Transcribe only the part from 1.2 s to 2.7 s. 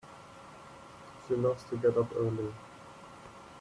She loves to get up early.